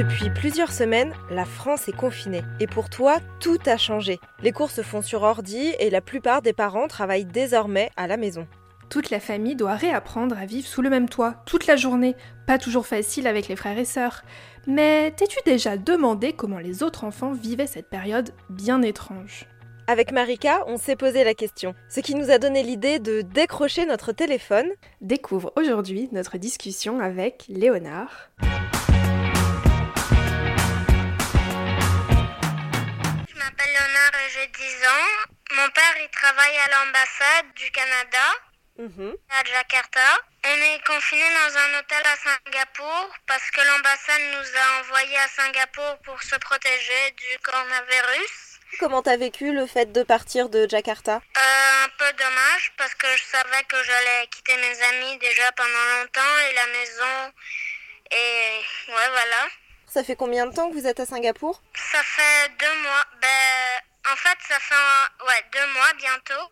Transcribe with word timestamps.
Depuis 0.00 0.30
plusieurs 0.30 0.72
semaines, 0.72 1.12
la 1.30 1.44
France 1.44 1.86
est 1.86 1.94
confinée. 1.94 2.40
Et 2.58 2.66
pour 2.66 2.88
toi, 2.88 3.18
tout 3.38 3.58
a 3.66 3.76
changé. 3.76 4.18
Les 4.42 4.50
cours 4.50 4.70
se 4.70 4.80
font 4.80 5.02
sur 5.02 5.24
ordi 5.24 5.74
et 5.78 5.90
la 5.90 6.00
plupart 6.00 6.40
des 6.40 6.54
parents 6.54 6.88
travaillent 6.88 7.26
désormais 7.26 7.90
à 7.98 8.06
la 8.06 8.16
maison. 8.16 8.48
Toute 8.88 9.10
la 9.10 9.20
famille 9.20 9.56
doit 9.56 9.74
réapprendre 9.74 10.38
à 10.38 10.46
vivre 10.46 10.66
sous 10.66 10.80
le 10.80 10.88
même 10.88 11.10
toit, 11.10 11.34
toute 11.44 11.66
la 11.66 11.76
journée. 11.76 12.16
Pas 12.46 12.56
toujours 12.56 12.86
facile 12.86 13.26
avec 13.26 13.46
les 13.46 13.56
frères 13.56 13.76
et 13.76 13.84
sœurs. 13.84 14.22
Mais 14.66 15.10
t'es-tu 15.10 15.38
déjà 15.44 15.76
demandé 15.76 16.32
comment 16.32 16.60
les 16.60 16.82
autres 16.82 17.04
enfants 17.04 17.32
vivaient 17.32 17.66
cette 17.66 17.90
période 17.90 18.30
bien 18.48 18.80
étrange? 18.80 19.44
Avec 19.86 20.12
Marika, 20.12 20.64
on 20.66 20.78
s'est 20.78 20.96
posé 20.96 21.24
la 21.24 21.34
question, 21.34 21.74
ce 21.90 22.00
qui 22.00 22.14
nous 22.14 22.30
a 22.30 22.38
donné 22.38 22.62
l'idée 22.62 23.00
de 23.00 23.20
décrocher 23.20 23.84
notre 23.84 24.12
téléphone. 24.12 24.70
Découvre 25.02 25.52
aujourd'hui 25.56 26.08
notre 26.10 26.38
discussion 26.38 27.00
avec 27.00 27.44
Léonard. 27.50 28.30
Travaille 36.10 36.56
à 36.58 36.68
l'ambassade 36.68 37.52
du 37.54 37.70
Canada 37.72 38.26
Mhm. 38.78 39.14
à 39.28 39.44
Jakarta. 39.44 40.00
On 40.44 40.48
est 40.56 40.86
confiné 40.86 41.22
dans 41.34 41.56
un 41.58 41.78
hôtel 41.78 42.02
à 42.06 42.16
Singapour 42.16 43.10
parce 43.26 43.50
que 43.50 43.60
l'ambassade 43.60 44.22
nous 44.32 44.58
a 44.58 44.80
envoyés 44.80 45.18
à 45.18 45.28
Singapour 45.28 45.98
pour 46.04 46.22
se 46.22 46.36
protéger 46.36 47.10
du 47.10 47.38
coronavirus. 47.42 48.58
Comment 48.78 49.02
t'as 49.02 49.16
vécu 49.18 49.52
le 49.52 49.66
fait 49.66 49.92
de 49.92 50.02
partir 50.02 50.48
de 50.48 50.66
Jakarta? 50.68 51.16
Euh, 51.36 51.84
un 51.84 51.88
peu 51.98 52.10
dommage 52.14 52.72
parce 52.78 52.94
que 52.94 53.06
je 53.16 53.22
savais 53.24 53.62
que 53.64 53.82
j'allais 53.84 54.26
quitter 54.28 54.56
mes 54.56 54.82
amis 54.82 55.18
déjà 55.18 55.52
pendant 55.52 55.84
longtemps 55.98 56.38
et 56.48 56.54
la 56.54 56.66
maison. 56.68 57.32
Et 58.12 58.60
ouais, 58.88 59.08
voilà. 59.10 59.48
Ça 59.92 60.04
fait 60.04 60.14
combien 60.16 60.46
de 60.46 60.54
temps 60.54 60.70
que 60.70 60.74
vous 60.74 60.86
êtes 60.86 61.00
à 61.00 61.06
Singapour? 61.06 61.60
Ça 61.92 62.02
fait 62.02 62.48
deux 62.60 62.74
mois. 62.82 63.04
En 64.12 64.16
fait, 64.16 64.38
ça 64.48 64.58
fait 64.58 64.74
un- 64.74 65.26
ouais, 65.26 65.44
deux 65.52 65.66
mois 65.74 65.92
bientôt. 65.94 66.50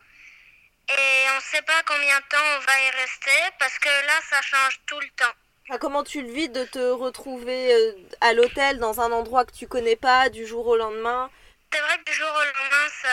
Et 0.90 1.24
on 1.36 1.40
sait 1.40 1.62
pas 1.62 1.82
combien 1.86 2.18
de 2.18 2.24
temps 2.28 2.44
on 2.56 2.60
va 2.60 2.80
y 2.80 2.90
rester 2.90 3.50
parce 3.58 3.78
que 3.78 3.88
là, 4.06 4.20
ça 4.30 4.40
change 4.42 4.80
tout 4.86 5.00
le 5.00 5.08
temps. 5.10 5.32
Ah, 5.70 5.78
Comment 5.78 6.02
tu 6.02 6.22
le 6.22 6.32
vis 6.32 6.48
de 6.48 6.64
te 6.64 6.78
retrouver 6.78 7.74
euh, 7.74 7.92
à 8.22 8.32
l'hôtel 8.32 8.78
dans 8.78 9.00
un 9.00 9.12
endroit 9.12 9.44
que 9.44 9.52
tu 9.52 9.66
connais 9.68 9.96
pas 9.96 10.30
du 10.30 10.46
jour 10.46 10.66
au 10.66 10.76
lendemain? 10.76 11.30
C'est 11.72 11.80
vrai 11.80 11.98
que 11.98 12.04
du 12.04 12.12
jour 12.14 12.30
au 12.30 12.44
lendemain, 12.44 12.88
ça, 13.02 13.08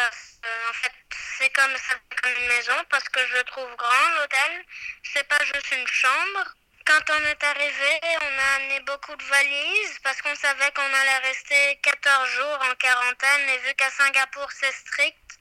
euh, 0.46 0.70
en 0.70 0.74
fait, 0.74 0.92
c'est 1.38 1.50
comme 1.50 1.72
une 1.72 2.48
maison 2.48 2.76
parce 2.90 3.10
que 3.10 3.20
je 3.28 3.34
le 3.36 3.44
trouve 3.44 3.76
grand 3.76 4.10
l'hôtel. 4.20 4.66
C'est 5.14 5.28
pas 5.28 5.44
juste 5.44 5.72
une 5.76 5.88
chambre. 5.88 6.56
Quand 6.86 7.10
on 7.10 7.26
est 7.26 7.44
arrivé, 7.44 8.00
on 8.22 8.40
a 8.40 8.56
amené 8.58 8.80
beaucoup 8.82 9.16
de 9.16 9.24
valises 9.24 10.00
parce 10.04 10.22
qu'on 10.22 10.36
savait 10.36 10.72
qu'on 10.72 10.94
allait 10.94 11.18
rester 11.18 11.80
14 11.82 12.30
jours 12.30 12.60
en 12.62 12.76
quarantaine 12.76 13.50
et 13.50 13.58
vu 13.60 13.74
qu'à 13.74 13.90
Singapour 13.90 14.52
c'est 14.52 14.72
strict, 14.72 15.40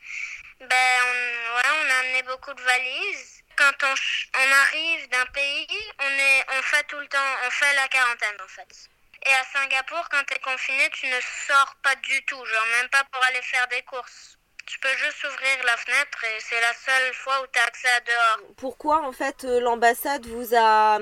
ben 0.60 1.02
on, 1.02 1.56
ouais, 1.56 1.70
on 1.82 1.90
a 1.90 1.98
amené 2.00 2.22
beaucoup 2.22 2.54
de 2.54 2.62
valises. 2.62 3.42
Quand 3.56 3.74
on, 3.82 3.94
on 4.38 4.52
arrive 4.52 5.08
d'un 5.10 5.26
pays, 5.26 5.92
on, 6.00 6.10
est, 6.18 6.44
on 6.58 6.62
fait 6.62 6.84
tout 6.84 6.98
le 6.98 7.08
temps, 7.08 7.36
on 7.46 7.50
fait 7.50 7.74
la 7.74 7.88
quarantaine 7.88 8.40
en 8.42 8.48
fait. 8.48 8.88
Et 9.26 9.34
à 9.34 9.44
Singapour, 9.44 10.08
quand 10.10 10.24
t'es 10.24 10.38
confiné, 10.38 10.88
tu 10.90 11.06
ne 11.08 11.20
sors 11.46 11.74
pas 11.82 11.94
du 11.96 12.24
tout, 12.24 12.42
genre 12.42 12.66
même 12.78 12.88
pas 12.88 13.04
pour 13.04 13.22
aller 13.24 13.42
faire 13.42 13.68
des 13.68 13.82
courses. 13.82 14.38
Tu 14.66 14.78
peux 14.78 14.96
juste 14.96 15.22
ouvrir 15.24 15.64
la 15.64 15.76
fenêtre 15.76 16.24
et 16.24 16.40
c'est 16.40 16.60
la 16.60 16.74
seule 16.74 17.14
fois 17.14 17.42
où 17.42 17.46
tu 17.52 17.58
as 17.58 17.64
accès 17.64 17.90
à 17.90 18.00
dehors. 18.00 18.38
Pourquoi 18.56 19.02
en 19.02 19.12
fait 19.12 19.44
euh, 19.44 19.60
l'ambassade 19.60 20.26
vous 20.26 20.54
a 20.56 20.98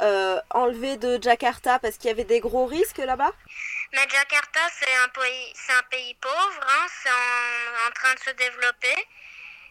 euh, 0.00 0.40
enlevé 0.50 0.96
de 0.96 1.22
Jakarta? 1.22 1.78
Parce 1.78 1.96
qu'il 1.98 2.08
y 2.08 2.10
avait 2.10 2.24
des 2.24 2.40
gros 2.40 2.66
risques 2.66 2.98
là-bas? 2.98 3.32
Mais 3.92 4.08
Jakarta, 4.08 4.60
c'est 4.78 4.94
un 4.96 5.08
pays, 5.08 5.52
c'est 5.54 5.74
un 5.74 5.82
pays 5.84 6.14
pauvre, 6.14 6.60
hein, 6.66 6.86
c'est 7.02 7.10
en, 7.10 7.88
en 7.88 7.90
train 7.92 8.14
de 8.14 8.20
se 8.20 8.30
développer. 8.30 9.06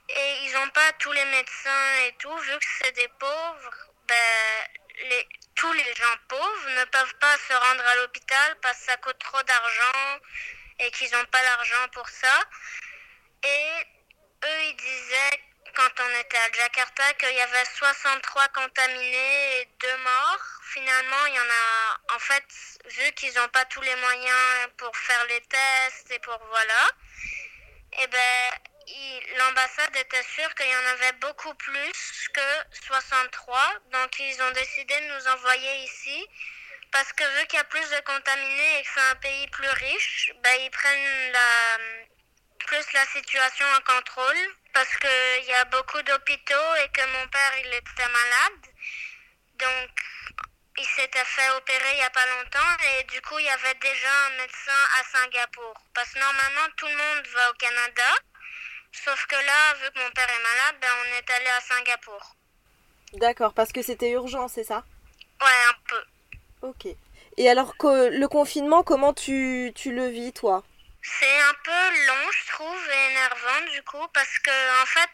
Et 0.10 0.38
ils 0.44 0.54
n'ont 0.54 0.70
pas 0.70 0.92
tous 1.00 1.12
les 1.12 1.26
médecins 1.26 1.94
et 2.06 2.14
tout, 2.20 2.38
vu 2.38 2.60
que 2.60 2.66
c'est 2.82 2.92
des 2.92 3.08
pauvres, 3.20 3.72
ben, 4.08 4.68
les, 5.10 5.28
tous 5.56 5.74
les 5.74 5.94
gens 5.96 6.16
pauvres 6.28 6.70
ne 6.80 6.86
peuvent 6.86 7.16
pas 7.16 7.38
se 7.48 7.54
rendre 7.54 7.84
à 7.88 7.96
l'hôpital 7.96 8.56
parce 8.62 8.78
que 8.78 8.86
ça 8.86 8.98
coûte 8.98 9.18
trop 9.20 9.42
d'argent 9.44 10.20
et 10.80 10.92
qu'ils 10.92 11.12
n'ont 11.12 11.26
pas 11.32 11.42
l'argent 11.42 11.88
pour 11.94 12.08
ça. 12.10 12.40
Et 13.44 13.86
eux, 14.46 14.64
ils 14.64 14.76
disaient, 14.76 15.42
quand 15.76 15.90
on 16.00 16.20
était 16.20 16.38
à 16.38 16.52
Jakarta, 16.52 17.14
qu'il 17.16 17.34
y 17.36 17.42
avait 17.42 17.66
63 17.66 18.48
contaminés 18.50 19.62
et 19.62 19.66
deux 19.80 19.98
morts. 19.98 20.46
Finalement, 20.74 21.26
il 21.28 21.36
y 21.36 21.40
en 21.40 21.44
a, 21.50 22.16
en 22.16 22.20
fait, 22.20 22.46
vu 22.86 23.12
qu'ils 23.14 23.34
n'ont 23.36 23.48
pas 23.50 23.66
tous 23.66 23.82
les 23.82 23.96
moyens 23.96 24.68
pour 24.78 24.96
faire 24.98 25.26
les 25.26 25.42
tests 25.42 26.12
et 26.12 26.20
pour 26.20 26.38
voilà, 26.50 26.88
et 28.00 28.08
ben, 28.08 28.52
il- 28.88 29.36
l'ambassade 29.38 29.96
était 29.96 30.24
sûre 30.24 30.54
qu'il 30.56 30.68
y 30.68 30.76
en 30.76 30.86
avait 30.94 31.14
beaucoup 31.14 31.54
plus 31.56 32.30
que 32.34 32.78
63. 32.88 33.74
Donc, 33.92 34.20
ils 34.20 34.42
ont 34.44 34.52
décidé 34.52 35.00
de 35.00 35.06
nous 35.16 35.28
envoyer 35.28 35.76
ici. 35.84 36.28
Parce 36.92 37.12
que 37.14 37.24
vu 37.40 37.48
qu'il 37.48 37.58
y 37.58 37.62
a 37.62 37.64
plus 37.66 37.90
de 37.90 38.00
contaminés 38.02 38.80
et 38.80 38.84
que 38.84 38.90
c'est 38.94 39.02
un 39.12 39.16
pays 39.16 39.48
plus 39.48 39.70
riche, 39.70 40.32
ben, 40.44 40.62
ils 40.62 40.72
prennent 40.72 41.32
la, 41.32 41.78
plus 42.66 42.86
la 42.94 43.06
situation 43.06 43.66
en 43.78 43.82
contrôle 43.94 44.42
parce 44.74 44.96
qu'il 44.98 45.46
y 45.48 45.54
a 45.54 45.66
beaucoup 45.66 46.02
d'hôpitaux 46.02 46.76
et 46.84 46.90
que 46.90 47.06
mon 47.06 47.28
père 47.28 47.54
il 47.64 47.74
était 47.74 48.08
malade. 48.08 48.64
Donc 49.56 49.90
il 50.78 50.86
s'était 50.86 51.26
fait 51.26 51.50
opérer 51.52 51.92
il 51.94 51.98
n'y 51.98 52.04
a 52.04 52.10
pas 52.10 52.26
longtemps 52.26 52.78
et 52.98 53.04
du 53.06 53.22
coup 53.22 53.38
il 53.40 53.46
y 53.46 53.50
avait 53.50 53.76
déjà 53.76 54.14
un 54.28 54.38
médecin 54.42 54.82
à 55.00 55.04
Singapour. 55.04 55.74
Parce 55.94 56.14
que 56.14 56.20
normalement 56.20 56.74
tout 56.78 56.88
le 56.88 56.96
monde 56.96 57.28
va 57.34 57.50
au 57.50 57.54
Canada. 57.54 58.10
Sauf 58.94 59.26
que 59.28 59.36
là, 59.36 59.74
vu 59.76 59.90
que 59.92 60.00
mon 60.00 60.12
père 60.12 60.30
est 60.30 60.44
malade, 60.44 60.76
ben, 60.82 60.90
on 61.02 61.18
est 61.18 61.30
allé 61.32 61.48
à 61.48 61.62
Singapour. 61.62 62.36
D'accord, 63.14 63.54
parce 63.54 63.72
que 63.72 63.82
c'était 63.82 64.12
urgent, 64.12 64.50
c'est 64.50 64.66
ça? 64.66 64.84
Ouais, 65.42 65.48
un 65.70 65.76
peu. 65.88 66.68
Ok. 66.68 66.88
Et 67.38 67.50
alors 67.50 67.74
le 67.82 68.26
confinement, 68.28 68.84
comment 68.84 69.14
tu, 69.14 69.72
tu 69.76 69.94
le 69.94 70.08
vis 70.08 70.34
toi? 70.34 70.64
C'est 71.04 71.42
un 71.42 71.56
peu 71.64 72.06
long, 72.08 72.32
je 72.32 72.52
trouve, 72.52 72.90
et 72.90 73.12
énervant 73.12 73.72
du 73.72 73.82
coup, 73.84 74.08
parce 74.14 74.40
que 74.40 74.82
en 74.82 74.86
fait, 74.86 75.10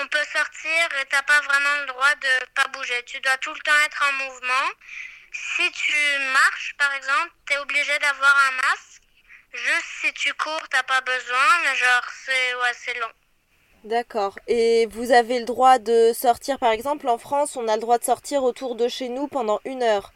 on 0.00 0.06
peut 0.06 0.24
sortir 0.32 0.88
et 1.00 1.06
t'as 1.06 1.22
pas 1.22 1.40
vraiment 1.40 1.80
le 1.80 1.86
droit 1.86 2.14
de 2.14 2.44
pas 2.54 2.68
bouger. 2.68 3.02
Tu 3.04 3.20
dois 3.20 3.36
tout 3.38 3.52
le 3.52 3.60
temps 3.60 3.84
être 3.84 4.02
en 4.08 4.12
mouvement. 4.24 4.70
Si 5.32 5.70
tu 5.72 5.94
marches, 6.32 6.74
par 6.78 6.92
exemple, 6.94 7.32
t'es 7.46 7.58
obligé 7.58 7.98
d'avoir 7.98 8.36
un 8.48 8.52
masque. 8.52 9.02
Juste 9.52 9.86
si 10.00 10.12
tu 10.14 10.32
cours, 10.34 10.68
t'as 10.70 10.82
pas 10.82 11.00
besoin, 11.00 11.58
mais 11.64 11.76
genre, 11.76 12.04
c'est 12.24 12.54
ouais, 12.54 12.72
c'est 12.74 13.00
long. 13.00 13.12
D'accord. 13.84 14.38
Et 14.46 14.86
vous 14.86 15.12
avez 15.12 15.40
le 15.40 15.44
droit 15.44 15.78
de 15.78 16.12
sortir, 16.12 16.58
par 16.58 16.72
exemple, 16.72 17.08
en 17.08 17.18
France, 17.18 17.56
on 17.56 17.68
a 17.68 17.74
le 17.74 17.80
droit 17.80 17.98
de 17.98 18.04
sortir 18.04 18.42
autour 18.42 18.76
de 18.76 18.88
chez 18.88 19.08
nous 19.08 19.28
pendant 19.28 19.60
une 19.64 19.82
heure. 19.82 20.12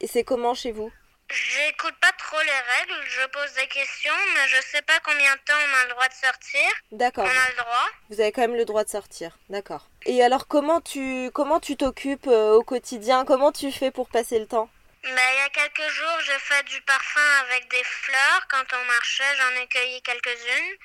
Et 0.00 0.06
c'est 0.06 0.24
comment 0.24 0.54
chez 0.54 0.72
vous? 0.72 0.92
J'écoute 1.28 1.94
pas 2.00 2.12
trop 2.26 2.42
les 2.42 2.50
règles, 2.50 3.06
je 3.08 3.26
pose 3.26 3.52
des 3.54 3.68
questions, 3.68 4.14
mais 4.34 4.48
je 4.48 4.60
sais 4.72 4.82
pas 4.82 4.98
combien 5.04 5.32
de 5.34 5.40
temps 5.40 5.54
on 5.54 5.74
a 5.78 5.82
le 5.84 5.90
droit 5.90 6.08
de 6.08 6.14
sortir. 6.14 6.68
D'accord. 6.90 7.24
On 7.24 7.28
a 7.28 7.50
le 7.50 7.56
droit. 7.56 7.86
Vous 8.10 8.20
avez 8.20 8.32
quand 8.32 8.40
même 8.40 8.56
le 8.56 8.64
droit 8.64 8.84
de 8.84 8.88
sortir. 8.88 9.38
D'accord. 9.48 9.88
Et 10.06 10.22
alors 10.22 10.48
comment 10.48 10.80
tu 10.80 11.30
comment 11.32 11.60
tu 11.60 11.76
t'occupes 11.76 12.26
euh, 12.26 12.54
au 12.54 12.64
quotidien? 12.64 13.24
Comment 13.24 13.52
tu 13.52 13.70
fais 13.70 13.90
pour 13.90 14.08
passer 14.08 14.38
le 14.38 14.46
temps? 14.46 14.68
Ben, 15.04 15.28
il 15.34 15.38
y 15.38 15.46
a 15.46 15.50
quelques 15.50 15.88
jours, 15.88 16.18
j'ai 16.26 16.38
fait 16.40 16.64
du 16.64 16.80
parfum 16.82 17.30
avec 17.46 17.70
des 17.70 17.84
fleurs. 17.84 18.46
Quand 18.50 18.76
on 18.76 18.84
marchait, 18.86 19.36
j'en 19.38 19.62
ai 19.62 19.66
cueilli 19.68 20.02
quelques-unes. 20.02 20.76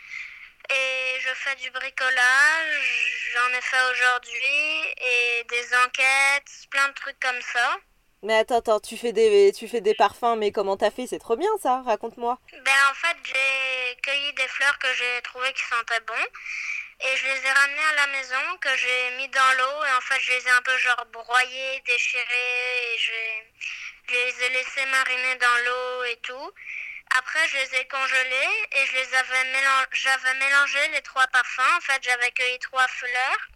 Et 0.70 1.20
je 1.22 1.34
fais 1.34 1.56
du 1.56 1.72
bricolage, 1.72 3.32
j'en 3.34 3.50
ai 3.58 3.62
fait 3.62 3.84
aujourd'hui. 3.92 4.94
Et 4.98 5.44
des 5.50 5.76
enquêtes, 5.86 6.52
plein 6.70 6.88
de 6.90 6.94
trucs 6.94 7.20
comme 7.20 7.42
ça. 7.42 7.78
Mais 8.24 8.36
attends, 8.38 8.60
attends, 8.60 8.80
tu 8.80 8.98
fais 8.98 9.14
des 9.14 9.52
tu 9.52 9.68
fais 9.68 9.82
des 9.82 9.96
parfums, 9.96 10.36
mais 10.38 10.52
comment 10.52 10.78
t'as 10.78 10.92
fait? 10.92 11.08
C'est 11.08 11.18
trop 11.18 11.36
bien 11.36 11.50
ça. 11.62 11.82
Raconte-moi. 11.82 12.38
Ben, 12.52 12.82
en 12.92 12.94
fait, 12.94 13.18
j'ai 13.24 13.96
cueilli 14.02 14.34
des 14.34 14.48
fleurs 14.48 14.78
que 14.78 14.94
j'ai 14.94 15.22
trouvées 15.24 15.52
qui 15.54 15.64
sentaient 15.64 16.06
bon. 16.06 16.24
Et 17.04 17.18
je 17.18 17.26
les 17.26 17.46
ai 17.48 17.52
ramenées 17.52 17.88
à 17.94 17.96
la 17.96 18.08
maison, 18.08 18.58
que 18.62 18.70
j'ai 18.78 19.18
mis 19.18 19.28
dans 19.30 19.54
l'eau. 19.58 19.86
Et 19.86 19.94
en 19.98 20.02
fait, 20.02 20.20
je 20.20 20.34
les 20.34 20.48
ai 20.48 20.52
un 20.52 20.62
peu 20.62 20.78
genre 20.78 21.06
broyées, 21.12 21.82
déchirées. 21.88 22.94
Et 22.94 22.98
je 23.00 24.14
les 24.14 24.44
ai 24.46 24.50
laissées 24.50 24.86
mariner 24.86 25.36
dans 25.38 25.58
l'eau 25.66 26.04
et 26.04 26.18
tout. 26.18 26.52
Après, 27.18 27.48
je 27.48 27.58
les 27.58 27.76
ai 27.76 27.88
congelées 27.88 28.68
et 28.72 28.86
je 28.86 28.94
les 28.94 29.14
avais 29.16 29.44
j'avais 29.94 30.34
mélangé 30.36 30.88
les 30.94 31.02
trois 31.02 31.26
parfums. 31.28 31.76
En 31.78 31.82
fait, 31.82 32.04
j'avais 32.04 32.32
cueilli 32.32 32.60
trois 32.60 32.88
fleurs. 32.88 33.48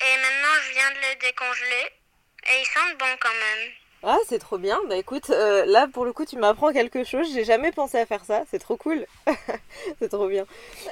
Et 0.00 0.16
maintenant, 0.16 0.54
je 0.64 0.70
viens 0.72 0.90
de 0.90 1.00
les 1.00 1.16
décongeler. 1.16 1.99
Et 2.50 2.60
ils 2.60 2.66
sentent 2.66 2.98
bon 2.98 3.16
quand 3.20 3.28
même. 3.28 3.72
Ah, 4.02 4.16
c'est 4.28 4.38
trop 4.38 4.56
bien. 4.56 4.80
Bah 4.88 4.96
écoute, 4.96 5.28
euh, 5.28 5.64
là 5.66 5.86
pour 5.86 6.06
le 6.06 6.12
coup, 6.12 6.24
tu 6.24 6.36
m'apprends 6.36 6.72
quelque 6.72 7.04
chose. 7.04 7.30
J'ai 7.32 7.44
jamais 7.44 7.70
pensé 7.70 7.98
à 7.98 8.06
faire 8.06 8.24
ça. 8.24 8.42
C'est 8.50 8.58
trop 8.58 8.76
cool. 8.76 9.06
c'est 10.00 10.08
trop 10.08 10.26
bien. 10.26 10.46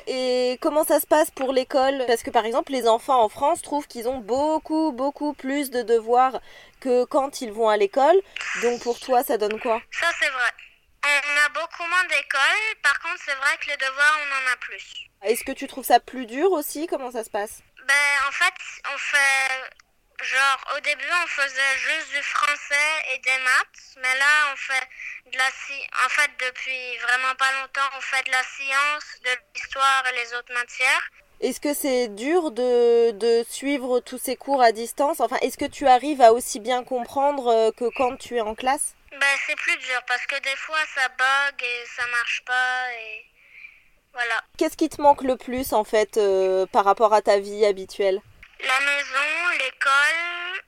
Et 0.07 0.59
comment 0.61 0.85
ça 0.85 1.01
se 1.01 1.07
passe 1.07 1.31
pour 1.31 1.53
l'école? 1.53 2.05
Parce 2.07 2.23
que 2.23 2.31
par 2.31 2.45
exemple, 2.45 2.71
les 2.71 2.87
enfants 2.87 3.23
en 3.23 3.31
France 3.31 3.63
trouvent 3.63 3.87
qu'ils 3.87 4.09
ont 4.09 4.19
beaucoup, 4.19 4.93
beaucoup 4.93 5.33
plus 5.33 5.71
de 5.71 5.83
devoirs 5.83 6.39
que 6.81 7.05
quand 7.07 7.41
ils 7.41 7.51
vont 7.51 7.69
à 7.69 7.79
l'école. 7.79 8.21
Donc 8.63 8.83
pour 8.83 9.01
toi, 9.01 9.25
ça 9.25 9.39
donne 9.39 9.59
quoi? 9.59 9.81
Ça, 9.91 10.09
c'est 10.21 10.31
vrai. 10.31 10.51
On 11.05 11.47
a 11.47 11.49
beaucoup 11.49 11.89
moins 11.89 12.05
d'écoles. 12.05 12.77
Par 12.83 13.01
contre, 13.01 13.23
c'est 13.25 13.35
vrai 13.35 13.57
que 13.61 13.71
les 13.71 13.77
devoirs, 13.79 14.19
on 14.21 14.49
en 14.49 14.53
a 14.53 14.57
plus. 14.57 15.09
Est-ce 15.23 15.45
que 15.45 15.53
tu 15.53 15.67
trouves 15.67 15.87
ça 15.87 15.99
plus 15.99 16.27
dur 16.27 16.53
aussi? 16.53 16.87
Comment 16.87 17.11
ça 17.11 17.25
se 17.25 17.31
passe? 17.31 17.63
Ben, 17.87 18.29
en 18.29 18.33
fait, 18.33 18.55
on 18.93 18.99
fait 18.99 19.88
Genre, 20.21 20.77
au 20.77 20.81
début, 20.81 21.07
on 21.25 21.27
faisait 21.29 21.79
juste 21.79 22.11
du 22.11 22.23
français 22.23 23.15
et 23.15 23.19
des 23.19 23.39
maths, 23.39 23.97
mais 24.03 24.19
là, 24.19 24.53
on 24.53 24.57
fait 24.57 24.89
de 25.31 25.39
la 25.39 25.51
science. 25.51 25.89
En 26.05 26.09
fait, 26.09 26.31
depuis 26.45 26.99
vraiment 26.99 27.35
pas 27.37 27.53
longtemps, 27.61 27.97
on 27.97 28.01
fait 28.01 28.25
de 28.27 28.33
la 28.33 28.43
science, 28.43 29.21
de 29.25 29.31
l'histoire 29.55 30.05
et 30.09 30.17
les 30.17 30.35
autres 30.35 30.53
matières. 30.53 31.11
Est-ce 31.41 31.61
que 31.61 31.73
c'est 31.73 32.09
dur 32.09 32.51
de, 32.51 33.13
de, 33.13 33.45
suivre 33.49 34.01
tous 34.01 34.19
ces 34.19 34.35
cours 34.35 34.61
à 34.61 34.73
distance? 34.73 35.21
Enfin, 35.21 35.37
est-ce 35.41 35.57
que 35.57 35.67
tu 35.67 35.87
arrives 35.87 36.21
à 36.21 36.33
aussi 36.33 36.59
bien 36.59 36.83
comprendre 36.83 37.47
euh, 37.47 37.71
que 37.71 37.89
quand 37.97 38.17
tu 38.17 38.37
es 38.37 38.41
en 38.41 38.57
classe? 38.57 38.97
Ben, 39.13 39.37
c'est 39.47 39.55
plus 39.55 39.77
dur 39.77 40.03
parce 40.09 40.27
que 40.27 40.39
des 40.41 40.57
fois, 40.57 40.79
ça 40.97 41.09
bug 41.11 41.63
et 41.63 41.87
ça 41.97 42.05
marche 42.09 42.43
pas 42.45 42.93
et 42.93 43.25
voilà. 44.13 44.43
Qu'est-ce 44.57 44.77
qui 44.77 44.89
te 44.89 45.01
manque 45.01 45.23
le 45.23 45.37
plus 45.37 45.73
en 45.73 45.85
fait 45.85 46.17
euh, 46.17 46.67
par 46.67 46.85
rapport 46.85 47.15
à 47.15 47.23
ta 47.23 47.39
vie 47.39 47.65
habituelle? 47.65 48.21
La 48.61 48.81
maison, 48.81 49.38
l'école, 49.59 50.63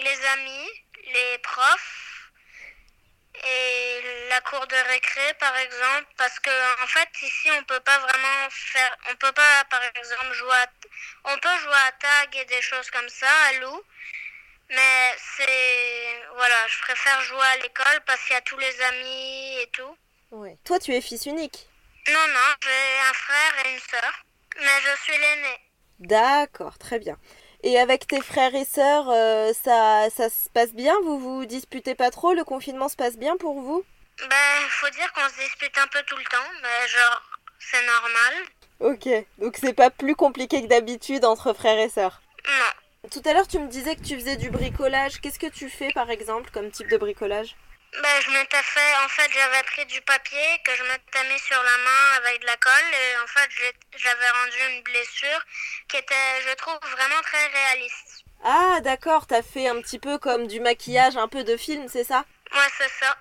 les 0.00 0.26
amis, 0.26 0.70
les 1.12 1.38
profs 1.38 2.32
et 3.34 4.28
la 4.28 4.40
cour 4.42 4.66
de 4.66 4.76
récré 4.88 5.34
par 5.38 5.56
exemple 5.56 6.06
parce 6.18 6.38
que 6.40 6.82
en 6.82 6.86
fait 6.86 7.08
ici 7.22 7.48
on 7.58 7.62
peut 7.64 7.80
pas 7.80 7.98
vraiment 7.98 8.48
faire 8.50 8.96
on 9.10 9.14
peut 9.16 9.32
pas 9.32 9.64
par 9.70 9.80
exemple 9.82 10.32
jouer 10.34 10.52
à, 10.52 10.66
on 11.32 11.38
peut 11.38 11.58
jouer 11.62 11.80
à 11.88 11.92
tag 11.92 12.36
et 12.36 12.44
des 12.46 12.60
choses 12.60 12.90
comme 12.90 13.08
ça 13.08 13.30
à 13.48 13.52
loup 13.60 13.82
mais 14.68 15.14
c'est 15.36 16.22
voilà 16.36 16.66
je 16.68 16.80
préfère 16.80 17.20
jouer 17.22 17.46
à 17.52 17.56
l'école 17.58 18.00
parce 18.04 18.20
qu'il 18.24 18.34
y 18.34 18.36
a 18.36 18.42
tous 18.42 18.58
les 18.58 18.80
amis 18.82 19.58
et 19.62 19.70
tout 19.72 19.96
ouais. 20.32 20.58
toi 20.64 20.78
tu 20.78 20.92
es 20.92 21.00
fils 21.00 21.24
unique 21.26 21.66
non 22.08 22.26
non 22.34 22.54
j'ai 22.62 23.08
un 23.08 23.14
frère 23.14 23.64
et 23.64 23.72
une 23.72 23.80
sœur 23.80 24.24
mais 24.58 24.80
je 24.82 25.02
suis 25.02 25.18
l'aîné 25.18 25.70
D'accord, 26.00 26.78
très 26.78 26.98
bien. 26.98 27.18
Et 27.62 27.78
avec 27.78 28.06
tes 28.06 28.22
frères 28.22 28.54
et 28.54 28.64
sœurs, 28.64 29.10
euh, 29.10 29.52
ça, 29.52 30.08
ça 30.10 30.30
se 30.30 30.48
passe 30.48 30.72
bien? 30.72 30.94
Vous 31.04 31.18
vous 31.18 31.44
disputez 31.44 31.94
pas 31.94 32.10
trop? 32.10 32.32
Le 32.32 32.44
confinement 32.44 32.88
se 32.88 32.96
passe 32.96 33.18
bien 33.18 33.36
pour 33.36 33.60
vous? 33.60 33.84
Ben, 34.18 34.68
faut 34.68 34.90
dire 34.90 35.12
qu'on 35.12 35.28
se 35.28 35.42
dispute 35.42 35.76
un 35.78 35.86
peu 35.88 36.02
tout 36.06 36.16
le 36.16 36.24
temps, 36.24 36.50
mais 36.62 36.88
genre, 36.88 37.22
c'est 37.58 37.84
normal. 37.86 38.34
Ok, 38.80 39.08
donc 39.38 39.58
c'est 39.60 39.74
pas 39.74 39.90
plus 39.90 40.14
compliqué 40.14 40.62
que 40.62 40.68
d'habitude 40.68 41.24
entre 41.24 41.52
frères 41.52 41.78
et 41.78 41.90
sœurs? 41.90 42.22
Non. 42.46 43.10
Tout 43.10 43.22
à 43.26 43.34
l'heure, 43.34 43.48
tu 43.48 43.58
me 43.58 43.68
disais 43.68 43.96
que 43.96 44.02
tu 44.02 44.18
faisais 44.18 44.36
du 44.36 44.50
bricolage. 44.50 45.20
Qu'est-ce 45.20 45.38
que 45.38 45.46
tu 45.46 45.68
fais 45.68 45.90
par 45.92 46.10
exemple 46.10 46.50
comme 46.50 46.70
type 46.70 46.88
de 46.88 46.96
bricolage? 46.96 47.56
Ben, 47.92 48.20
je 48.24 48.30
m'étais 48.30 48.62
fait, 48.62 48.94
en 49.04 49.08
fait, 49.08 49.30
j'avais 49.32 49.62
pris 49.64 49.86
du 49.86 50.00
papier 50.02 50.60
que 50.64 50.74
je 50.76 50.82
m'étais 50.84 51.24
mis 51.32 51.38
sur 51.40 51.60
la 51.62 51.78
main 51.78 52.16
avec 52.18 52.40
de 52.40 52.46
la 52.46 52.56
colle 52.56 52.72
et 52.92 53.16
en 53.18 53.26
fait, 53.26 53.48
j'avais 53.96 54.30
rendu 54.30 54.76
une 54.76 54.82
blessure 54.82 55.44
qui 55.88 55.96
était, 55.96 56.40
je 56.48 56.54
trouve, 56.54 56.78
vraiment 56.90 57.20
très 57.22 57.46
réaliste. 57.48 58.24
Ah, 58.44 58.80
d'accord, 58.82 59.26
t'as 59.26 59.42
fait 59.42 59.68
un 59.68 59.80
petit 59.82 59.98
peu 59.98 60.18
comme 60.18 60.46
du 60.46 60.60
maquillage, 60.60 61.16
un 61.16 61.28
peu 61.28 61.44
de 61.44 61.56
film, 61.56 61.88
c'est 61.88 62.04
ça? 62.04 62.24
Ouais, 62.52 62.70
c'est 62.78 62.90
ça. 63.00 63.16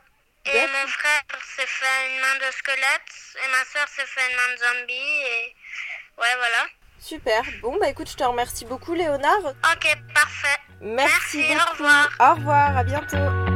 Et 0.45 0.67
mon 0.67 0.87
frère 0.87 1.21
s'est 1.55 1.67
fait 1.67 2.07
une 2.09 2.21
main 2.21 2.35
de 2.35 2.51
squelette 2.51 3.11
et 3.43 3.47
ma 3.49 3.65
soeur 3.65 3.87
s'est 3.87 4.05
fait 4.05 4.29
une 4.29 4.35
main 4.35 4.53
de 4.53 4.79
zombie 4.79 4.93
et 4.93 5.55
ouais, 6.17 6.35
voilà. 6.37 6.65
Super. 6.99 7.43
Bon, 7.61 7.77
bah 7.77 7.89
écoute, 7.89 8.09
je 8.09 8.15
te 8.15 8.23
remercie 8.23 8.65
beaucoup, 8.65 8.93
Léonard. 8.93 9.53
Ok, 9.71 9.95
parfait. 10.13 10.57
Merci, 10.81 11.37
Merci 11.37 11.53
beaucoup. 11.53 11.69
Au 11.69 11.71
revoir. 11.71 12.09
Au 12.19 12.35
revoir, 12.35 12.77
à 12.77 12.83
bientôt. 12.83 13.48